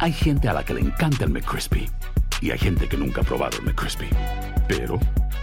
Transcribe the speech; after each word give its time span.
Hay 0.00 0.12
gente 0.12 0.48
a 0.48 0.52
la 0.52 0.64
que 0.64 0.74
le 0.74 0.80
encanta 0.80 1.24
el 1.24 1.30
McCrispy 1.30 1.90
y 2.40 2.52
hay 2.52 2.58
gente 2.58 2.88
que 2.88 2.96
nunca 2.96 3.22
ha 3.22 3.24
probado 3.24 3.58
el 3.58 3.64
McCrispy. 3.64 4.08
Pero 4.68 5.00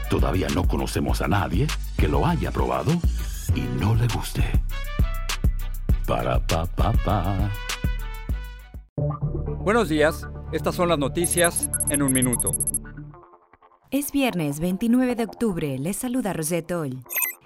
todavía 0.09 0.47
no 0.55 0.65
conocemos 0.65 1.21
a 1.21 1.27
nadie 1.27 1.67
que 1.97 2.07
lo 2.07 2.25
haya 2.25 2.51
probado 2.51 2.93
y 3.53 3.61
no 3.81 3.95
le 3.95 4.07
guste. 4.07 4.43
Para 6.07 6.39
pa 6.39 6.65
pa 6.67 6.93
pa. 7.03 7.51
Buenos 9.59 9.89
días, 9.89 10.25
estas 10.53 10.75
son 10.75 10.87
las 10.87 10.99
noticias 10.99 11.69
en 11.89 12.01
un 12.01 12.13
minuto. 12.13 12.55
Es 13.91 14.13
viernes 14.13 14.61
29 14.61 15.15
de 15.15 15.23
octubre, 15.25 15.77
les 15.79 15.97
saluda 15.97 16.31
Rosette 16.31 16.71
Oll. 16.71 17.03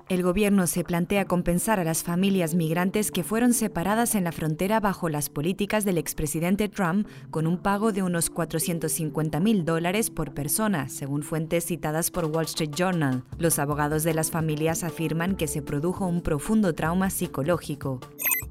El 0.10 0.24
gobierno 0.24 0.66
se 0.66 0.84
plantea 0.84 1.26
compensar 1.26 1.80
a 1.80 1.84
las 1.84 2.02
familias 2.02 2.56
migrantes 2.56 3.12
que 3.12 3.24
fueron 3.24 3.54
separadas 3.54 4.16
en 4.16 4.24
la 4.24 4.32
frontera 4.32 4.80
bajo 4.80 5.08
las 5.08 5.30
políticas 5.30 5.86
del 5.86 6.00
expresidente 6.00 6.68
Trump 6.68 7.08
con 7.30 7.46
un 7.46 7.60
pago 7.60 7.92
de 7.92 8.02
unos 8.02 8.32
450 8.32 9.40
mil 9.40 9.66
dólares 9.66 10.10
por 10.10 10.34
persona, 10.34 10.90
según 10.90 11.22
fuentes 11.22 11.66
citadas 11.66 12.10
por 12.10 12.26
Wall 12.26 12.46
Street 12.46 12.72
Journal. 12.76 13.24
Los 13.38 13.60
abogados 13.60 14.02
de 14.02 14.16
las 14.16 14.32
familias 14.32 14.84
afirman 14.84 15.36
que 15.36 15.48
se 15.48 15.62
produjo 15.62 16.08
un 16.08 16.22
profundo 16.22 16.74
trauma 16.74 17.12
psicológico. 17.12 18.00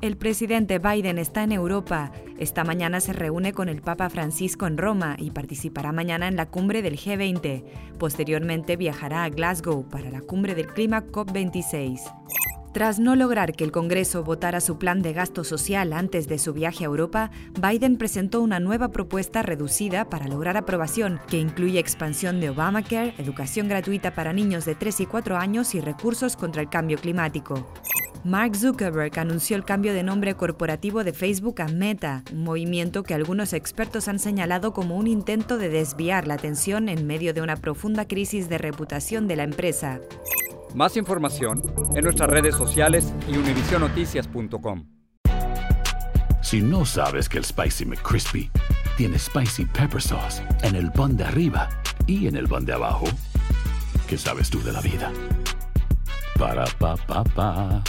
El 0.00 0.16
presidente 0.16 0.78
Biden 0.78 1.18
está 1.18 1.42
en 1.42 1.50
Europa. 1.50 2.12
Esta 2.38 2.62
mañana 2.62 3.00
se 3.00 3.12
reúne 3.12 3.52
con 3.52 3.68
el 3.68 3.82
Papa 3.82 4.08
Francisco 4.08 4.68
en 4.68 4.78
Roma 4.78 5.16
y 5.18 5.32
participará 5.32 5.90
mañana 5.90 6.28
en 6.28 6.36
la 6.36 6.46
cumbre 6.46 6.82
del 6.82 6.96
G20. 6.96 7.64
Posteriormente 7.98 8.76
viajará 8.76 9.24
a 9.24 9.28
Glasgow 9.28 9.88
para 9.88 10.08
la 10.10 10.20
cumbre 10.20 10.54
del 10.54 10.68
clima 10.68 11.04
COP26. 11.06 12.14
Tras 12.72 13.00
no 13.00 13.16
lograr 13.16 13.54
que 13.54 13.64
el 13.64 13.72
Congreso 13.72 14.22
votara 14.22 14.60
su 14.60 14.78
plan 14.78 15.02
de 15.02 15.14
gasto 15.14 15.42
social 15.42 15.92
antes 15.92 16.28
de 16.28 16.38
su 16.38 16.52
viaje 16.52 16.84
a 16.84 16.86
Europa, 16.86 17.32
Biden 17.60 17.96
presentó 17.96 18.40
una 18.40 18.60
nueva 18.60 18.92
propuesta 18.92 19.42
reducida 19.42 20.08
para 20.08 20.28
lograr 20.28 20.56
aprobación, 20.56 21.18
que 21.28 21.40
incluye 21.40 21.80
expansión 21.80 22.38
de 22.38 22.50
Obamacare, 22.50 23.14
educación 23.18 23.66
gratuita 23.66 24.14
para 24.14 24.32
niños 24.32 24.64
de 24.64 24.76
3 24.76 25.00
y 25.00 25.06
4 25.06 25.38
años 25.38 25.74
y 25.74 25.80
recursos 25.80 26.36
contra 26.36 26.62
el 26.62 26.68
cambio 26.68 26.98
climático. 26.98 27.66
Mark 28.24 28.56
Zuckerberg 28.56 29.18
anunció 29.18 29.56
el 29.56 29.64
cambio 29.64 29.94
de 29.94 30.02
nombre 30.02 30.34
corporativo 30.34 31.04
de 31.04 31.12
Facebook 31.12 31.62
a 31.62 31.68
Meta, 31.68 32.24
un 32.32 32.42
movimiento 32.42 33.04
que 33.04 33.14
algunos 33.14 33.52
expertos 33.52 34.08
han 34.08 34.18
señalado 34.18 34.72
como 34.72 34.96
un 34.96 35.06
intento 35.06 35.56
de 35.56 35.68
desviar 35.68 36.26
la 36.26 36.34
atención 36.34 36.88
en 36.88 37.06
medio 37.06 37.32
de 37.32 37.42
una 37.42 37.56
profunda 37.56 38.08
crisis 38.08 38.48
de 38.48 38.58
reputación 38.58 39.28
de 39.28 39.36
la 39.36 39.44
empresa. 39.44 40.00
Más 40.74 40.96
información 40.96 41.62
en 41.94 42.04
nuestras 42.04 42.28
redes 42.28 42.56
sociales 42.56 43.12
y 43.28 43.36
univisionoticias.com. 43.36 44.86
Si 46.42 46.60
no 46.60 46.84
sabes 46.84 47.28
que 47.28 47.38
el 47.38 47.44
Spicy 47.44 47.84
McCrispy 47.84 48.50
tiene 48.96 49.18
Spicy 49.18 49.64
Pepper 49.66 50.02
Sauce 50.02 50.42
en 50.62 50.74
el 50.74 50.90
pan 50.90 51.16
de 51.16 51.24
arriba 51.24 51.68
y 52.06 52.26
en 52.26 52.36
el 52.36 52.48
pan 52.48 52.64
de 52.64 52.72
abajo, 52.72 53.06
¿qué 54.08 54.18
sabes 54.18 54.50
tú 54.50 54.60
de 54.62 54.72
la 54.72 54.80
vida? 54.80 55.12
Para 56.38 56.64
pa 56.78 56.96
pa 56.96 57.24
pa. 57.24 57.82